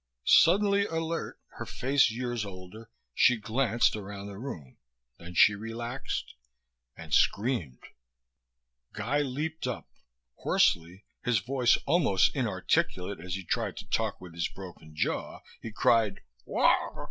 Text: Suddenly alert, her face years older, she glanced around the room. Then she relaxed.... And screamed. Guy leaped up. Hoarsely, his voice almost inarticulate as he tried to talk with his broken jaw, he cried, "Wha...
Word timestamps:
Suddenly 0.25 0.85
alert, 0.87 1.39
her 1.57 1.65
face 1.67 2.09
years 2.09 2.43
older, 2.43 2.89
she 3.13 3.37
glanced 3.37 3.95
around 3.95 4.25
the 4.25 4.39
room. 4.39 4.77
Then 5.19 5.35
she 5.35 5.53
relaxed.... 5.53 6.33
And 6.97 7.13
screamed. 7.13 7.83
Guy 8.93 9.19
leaped 9.19 9.67
up. 9.67 9.91
Hoarsely, 10.37 11.05
his 11.23 11.37
voice 11.37 11.77
almost 11.85 12.35
inarticulate 12.35 13.19
as 13.19 13.35
he 13.35 13.43
tried 13.43 13.77
to 13.77 13.89
talk 13.91 14.19
with 14.19 14.33
his 14.33 14.47
broken 14.47 14.95
jaw, 14.95 15.41
he 15.61 15.71
cried, 15.71 16.21
"Wha... 16.45 16.67